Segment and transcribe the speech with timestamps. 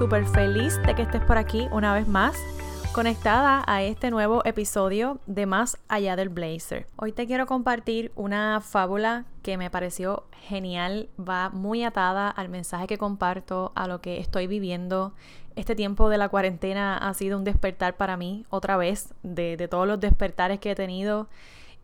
[0.00, 2.34] Súper feliz de que estés por aquí una vez más
[2.94, 6.86] conectada a este nuevo episodio de Más allá del blazer.
[6.96, 12.86] Hoy te quiero compartir una fábula que me pareció genial, va muy atada al mensaje
[12.86, 15.12] que comparto, a lo que estoy viviendo.
[15.54, 19.68] Este tiempo de la cuarentena ha sido un despertar para mí, otra vez, de, de
[19.68, 21.28] todos los despertares que he tenido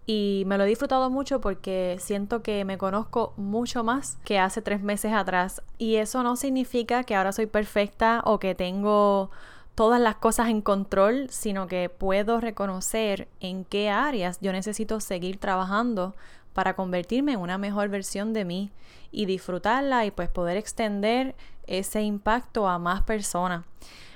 [0.06, 4.62] y me lo he disfrutado mucho porque siento que me conozco mucho más que hace
[4.62, 9.30] tres meses atrás y eso no significa que ahora soy perfecta o que tengo
[9.74, 15.39] todas las cosas en control, sino que puedo reconocer en qué áreas yo necesito seguir
[15.39, 16.14] trabajando
[16.55, 18.70] para convertirme en una mejor versión de mí
[19.11, 21.34] y disfrutarla y pues poder extender
[21.67, 23.64] ese impacto a más personas.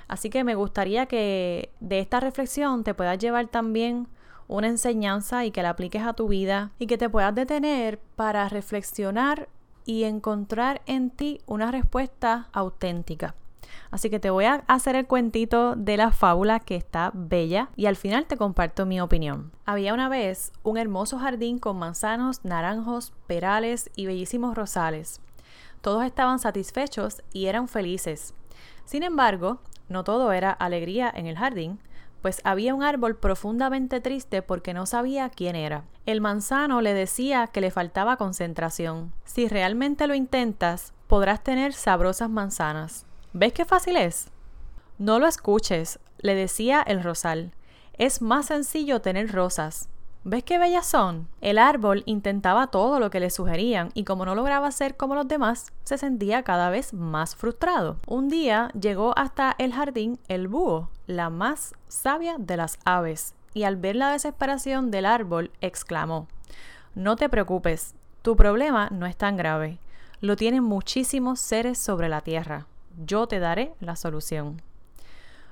[0.07, 4.07] Así que me gustaría que de esta reflexión te puedas llevar también
[4.51, 8.49] una enseñanza y que la apliques a tu vida y que te puedas detener para
[8.49, 9.47] reflexionar
[9.85, 13.33] y encontrar en ti una respuesta auténtica.
[13.91, 17.85] Así que te voy a hacer el cuentito de la fábula que está bella y
[17.85, 19.53] al final te comparto mi opinión.
[19.65, 25.21] Había una vez un hermoso jardín con manzanos, naranjos, perales y bellísimos rosales.
[25.79, 28.33] Todos estaban satisfechos y eran felices.
[28.83, 31.79] Sin embargo, no todo era alegría en el jardín,
[32.21, 35.83] pues había un árbol profundamente triste porque no sabía quién era.
[36.05, 39.13] El manzano le decía que le faltaba concentración.
[39.25, 43.05] Si realmente lo intentas, podrás tener sabrosas manzanas.
[43.33, 44.29] ¿Ves qué fácil es?
[44.97, 47.53] No lo escuches, le decía el rosal.
[47.93, 49.89] Es más sencillo tener rosas.
[50.23, 51.27] ¿Ves qué bellas son?
[51.41, 55.27] El árbol intentaba todo lo que le sugerían y como no lograba ser como los
[55.27, 57.97] demás, se sentía cada vez más frustrado.
[58.05, 63.63] Un día llegó hasta el jardín el búho, la más sabia de las aves, y
[63.63, 66.27] al ver la desesperación del árbol exclamó,
[66.93, 69.79] No te preocupes, tu problema no es tan grave,
[70.19, 72.67] lo tienen muchísimos seres sobre la tierra,
[73.03, 74.61] yo te daré la solución.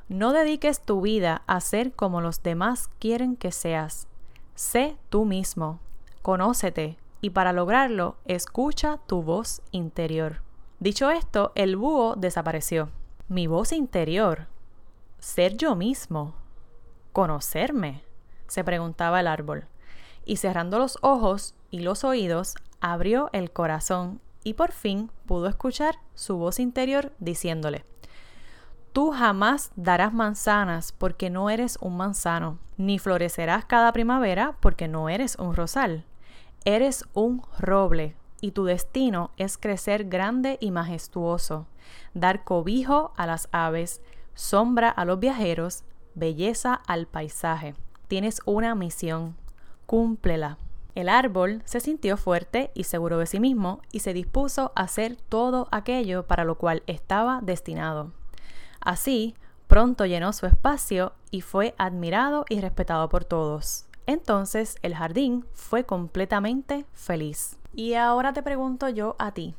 [0.09, 4.08] No dediques tu vida a ser como los demás quieren que seas
[4.59, 5.79] Sé tú mismo,
[6.21, 10.41] conócete y para lograrlo escucha tu voz interior.
[10.81, 12.89] Dicho esto, el búho desapareció.
[13.29, 14.47] Mi voz interior.
[15.17, 16.33] Ser yo mismo.
[17.13, 18.03] Conocerme,
[18.47, 19.65] se preguntaba el árbol.
[20.25, 25.99] Y cerrando los ojos y los oídos, abrió el corazón y por fin pudo escuchar
[26.15, 27.85] su voz interior diciéndole,
[28.91, 35.09] Tú jamás darás manzanas porque no eres un manzano, ni florecerás cada primavera porque no
[35.09, 36.05] eres un rosal.
[36.65, 41.67] Eres un roble y tu destino es crecer grande y majestuoso,
[42.13, 44.01] dar cobijo a las aves,
[44.33, 45.83] sombra a los viajeros,
[46.15, 47.75] belleza al paisaje.
[48.07, 49.35] Tienes una misión,
[49.85, 50.57] cúmplela.
[50.95, 55.15] El árbol se sintió fuerte y seguro de sí mismo y se dispuso a hacer
[55.15, 58.18] todo aquello para lo cual estaba destinado.
[58.81, 59.35] Así,
[59.67, 63.85] pronto llenó su espacio y fue admirado y respetado por todos.
[64.05, 67.57] Entonces el jardín fue completamente feliz.
[67.73, 69.53] Y ahora te pregunto yo a ti,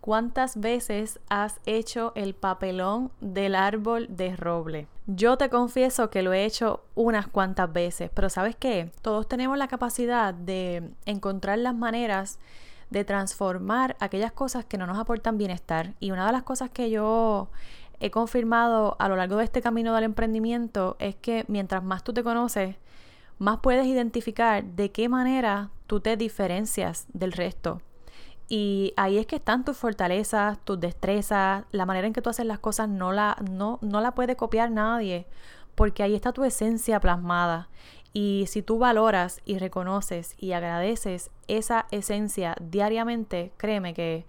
[0.00, 4.88] ¿cuántas veces has hecho el papelón del árbol de roble?
[5.06, 8.90] Yo te confieso que lo he hecho unas cuantas veces, pero ¿sabes qué?
[9.02, 12.38] Todos tenemos la capacidad de encontrar las maneras
[12.90, 15.94] de transformar aquellas cosas que no nos aportan bienestar.
[16.00, 17.48] Y una de las cosas que yo
[18.00, 22.12] he confirmado a lo largo de este camino del emprendimiento es que mientras más tú
[22.12, 22.76] te conoces,
[23.38, 27.82] más puedes identificar de qué manera tú te diferencias del resto.
[28.48, 32.46] Y ahí es que están tus fortalezas, tus destrezas, la manera en que tú haces
[32.46, 35.26] las cosas no la, no, no la puede copiar nadie,
[35.76, 37.68] porque ahí está tu esencia plasmada.
[38.12, 44.26] Y si tú valoras y reconoces y agradeces esa esencia diariamente, créeme que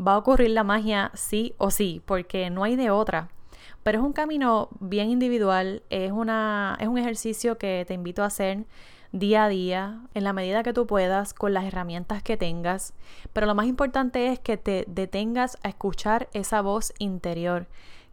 [0.00, 3.28] va a ocurrir la magia sí o sí, porque no hay de otra.
[3.82, 8.26] Pero es un camino bien individual, es, una, es un ejercicio que te invito a
[8.26, 8.64] hacer
[9.12, 12.94] día a día, en la medida que tú puedas, con las herramientas que tengas.
[13.32, 17.66] Pero lo más importante es que te detengas a escuchar esa voz interior,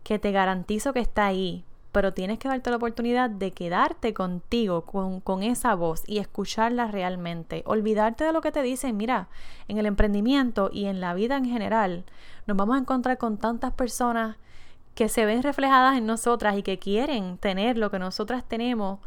[0.04, 4.84] que te garantizo que está ahí, pero tienes que darte la oportunidad de quedarte contigo,
[4.84, 7.64] con, esa voz y escucharla realmente.
[7.66, 8.96] Olvidarte de lo que te dicen.
[8.96, 9.28] Mira,
[9.68, 12.06] en el emprendimiento y en la vida en general,
[12.48, 14.38] nos vamos a encontrar con tantas personas
[14.96, 19.00] que se ven reflejadas en nosotras y que quieren tener lo que nosotras tenemos,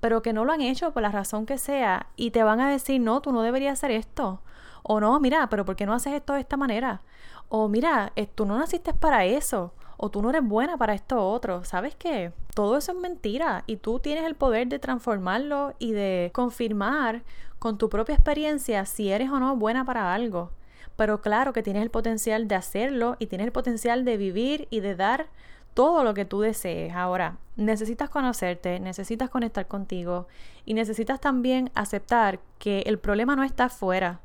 [0.00, 2.70] pero que no lo han hecho por la razón que sea y te van a
[2.70, 4.40] decir, no, tú no deberías hacer esto.
[4.82, 7.02] O no, mira, pero ¿por qué no haces esto de esta manera?
[7.48, 9.72] O mira, eh, tú no naciste para eso.
[9.96, 11.64] O tú no eres buena para esto otro.
[11.64, 12.32] ¿Sabes qué?
[12.54, 17.22] Todo eso es mentira y tú tienes el poder de transformarlo y de confirmar
[17.58, 20.50] con tu propia experiencia si eres o no buena para algo.
[20.96, 24.80] Pero claro que tienes el potencial de hacerlo y tienes el potencial de vivir y
[24.80, 25.26] de dar
[25.74, 26.94] todo lo que tú desees.
[26.94, 30.26] Ahora, necesitas conocerte, necesitas conectar contigo
[30.64, 34.20] y necesitas también aceptar que el problema no está afuera.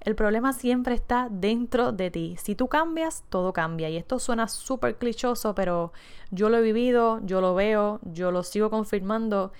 [0.00, 2.36] El problema siempre está dentro de ti.
[2.38, 3.88] Si tú cambias, todo cambia.
[3.88, 5.92] Y esto suena súper clichoso, pero
[6.30, 9.52] yo lo he vivido, yo lo veo, yo lo sigo confirmando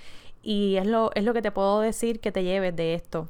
[0.43, 3.27] y es lo, es lo que te puedo decir que te lleves de esto.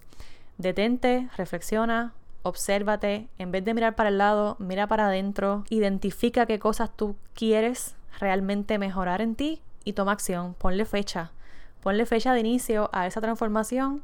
[0.58, 2.12] Detente, reflexiona,
[2.42, 7.16] obsérvate, en vez de mirar para el lado, mira para adentro, identifica qué cosas tú
[7.34, 11.32] quieres realmente mejorar en ti y toma acción, ponle fecha,
[11.82, 14.02] ponle fecha de inicio a esa transformación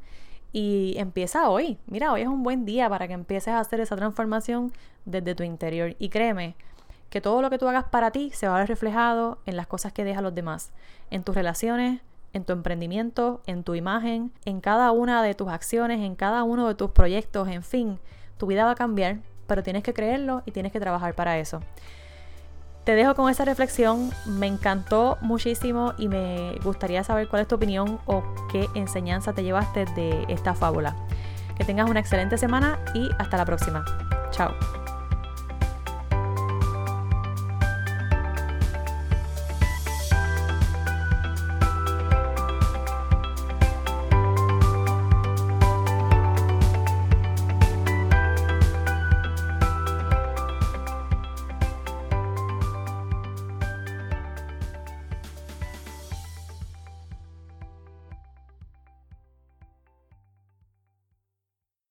[0.52, 1.78] y empieza hoy.
[1.86, 4.72] Mira, hoy es un buen día para que empieces a hacer esa transformación
[5.04, 6.54] desde tu interior y créeme
[7.10, 9.66] que todo lo que tú hagas para ti se va a ver reflejado en las
[9.66, 10.72] cosas que dejas a los demás,
[11.10, 12.00] en tus relaciones,
[12.32, 16.68] en tu emprendimiento, en tu imagen, en cada una de tus acciones, en cada uno
[16.68, 17.98] de tus proyectos, en fin,
[18.38, 21.60] tu vida va a cambiar, pero tienes que creerlo y tienes que trabajar para eso.
[22.84, 27.54] Te dejo con esa reflexión, me encantó muchísimo y me gustaría saber cuál es tu
[27.54, 30.96] opinión o qué enseñanza te llevaste de esta fábula.
[31.56, 33.84] Que tengas una excelente semana y hasta la próxima.
[34.32, 34.81] Chao.